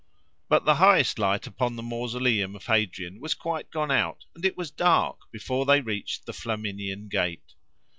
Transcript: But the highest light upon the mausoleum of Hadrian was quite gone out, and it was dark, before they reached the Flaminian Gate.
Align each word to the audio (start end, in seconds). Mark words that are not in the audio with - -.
But 0.49 0.65
the 0.65 0.77
highest 0.81 1.19
light 1.19 1.45
upon 1.45 1.75
the 1.75 1.83
mausoleum 1.83 2.55
of 2.55 2.65
Hadrian 2.65 3.19
was 3.19 3.35
quite 3.35 3.69
gone 3.69 3.91
out, 3.91 4.25
and 4.33 4.43
it 4.43 4.57
was 4.57 4.71
dark, 4.71 5.29
before 5.31 5.63
they 5.67 5.79
reached 5.81 6.25
the 6.25 6.33
Flaminian 6.33 7.07
Gate. 7.07 7.53